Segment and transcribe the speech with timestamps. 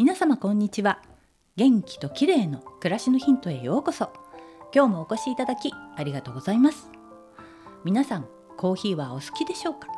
[0.00, 1.02] 皆様こんにちは。
[1.56, 4.08] 元気と綺麗の暮らしのヒントへようこそ。
[4.74, 6.88] 今日もお越しいただきありがとうございます。
[7.84, 8.26] 皆さん
[8.56, 9.88] コーヒーはお好きでしょうか？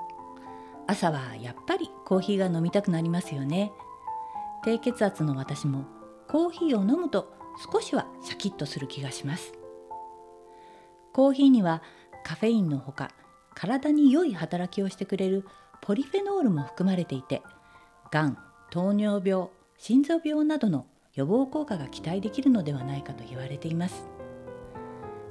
[0.88, 3.70] 朝はやっぱりコーヒーが飲みたくなりますよね。
[4.64, 5.84] 低血圧の私も
[6.26, 7.32] コーヒーを飲むと
[7.72, 9.52] 少しはシャキッとする気がします。
[11.12, 11.80] コーヒーには
[12.24, 13.12] カフェインのほか
[13.54, 15.46] 体に良い働きをしてくれる
[15.80, 17.40] ポリフェノールも含まれていて
[18.10, 18.38] がん
[18.72, 19.46] 糖尿病
[19.84, 20.86] 心臓病などの
[21.16, 24.06] 予防効果が期待できるのではないかと言われています。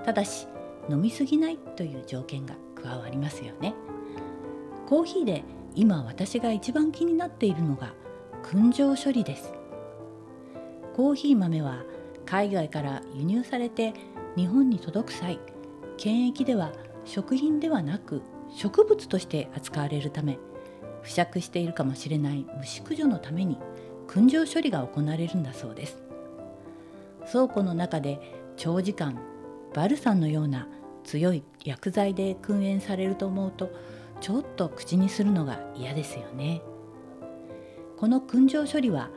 [0.03, 0.45] ただし
[0.89, 3.73] 飲みすぎないという条件が加わりますよね。
[4.89, 7.93] コーヒーで今私が一番気になっているのが
[8.43, 9.53] 燻蒸処理です。
[10.97, 11.85] コーヒー豆は
[12.25, 13.93] 海外から輸入されて
[14.35, 15.39] 日本に届く際
[15.95, 16.73] 検疫では
[17.05, 18.21] 食品ではなく
[18.54, 20.37] 植物として扱われるため
[21.04, 23.57] 付着しているかもしれない虫駆除のために
[24.12, 26.04] 燻蒸処理が行われるんだそうです。
[27.31, 28.20] 倉庫の中で
[28.57, 29.17] 長時間
[29.73, 30.67] バルサンのような
[31.05, 33.71] 強い薬剤で燻煙されると思うと
[34.20, 36.62] ちょっと口にするのが嫌ですよね。
[37.95, 39.09] この燻蒸処理は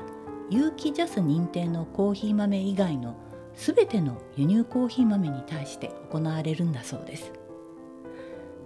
[0.48, 3.16] 有機ジャス認定のコーヒー豆以外の
[3.56, 7.32] 全ての輸入コーヒー豆に対して行われるんだそうです。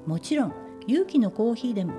[0.05, 0.53] もちろん
[0.87, 1.95] 有機のコーヒーでも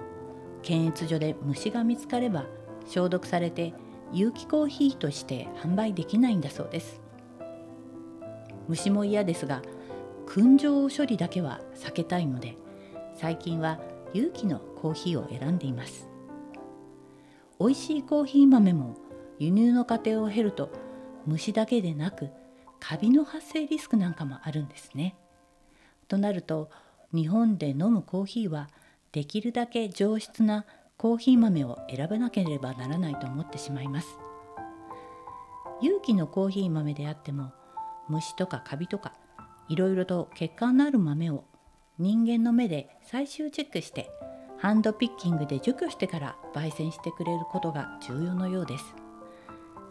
[0.61, 2.45] 検閲所で虫が見つかれば
[2.85, 3.73] 消毒されて
[4.11, 7.01] 有機コーヒーとして販売できないんだそうです。
[8.67, 9.61] 虫も嫌ですが
[10.27, 12.55] 燻蒸処理だけは避けたいので
[13.15, 13.79] 最近は
[14.13, 16.07] 有機のコーヒーを選んでいます。
[17.59, 18.95] 美味しいコーヒー豆も
[19.37, 20.69] 輸入の過程を経ると
[21.25, 22.29] 虫だけでなく
[22.79, 25.15] カビの発生リスクなんかもあるんですね。
[26.07, 26.69] となると
[27.13, 28.69] 日本で飲むコーヒーは
[29.11, 30.65] できるだけ上質な
[30.99, 34.19] コーヒー豆を選ばなければならないと思ってしまいます。
[35.81, 37.53] 有機のコーヒー豆であっても
[38.09, 39.13] 虫とかカビとか
[39.69, 41.45] いろいろと欠陥のある豆を
[41.99, 44.11] 人間の目で最終チェックして
[44.57, 48.83] ハンドピッキングで除去してから焙煎してくれることが重要のようです。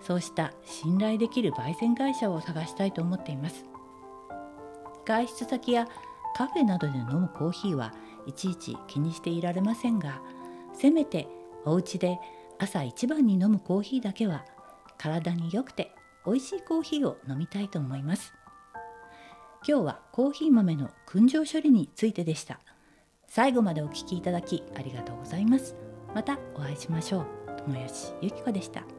[0.06, 3.64] そうした信頼できる焙煎会社を探したいと思っています。
[5.06, 5.88] 外出先や
[6.36, 7.94] カフェなどで飲むコーヒーは
[8.26, 10.20] いちいち気にしていられませんが
[10.80, 11.26] せめて
[11.64, 12.18] お家で
[12.58, 14.44] 朝一番に飲むコーヒーだけは
[14.96, 15.92] 体に良くて
[16.24, 18.32] 美味しいコーヒーを飲みたいと思います。
[19.66, 22.60] 今日はコーヒー豆の燻蒸処理についてでした。
[23.26, 25.74] 最後までお聴きいただきありがとうございます。
[26.14, 27.26] またお会いしましょう。
[27.66, 28.97] 友吉ゆきこでした。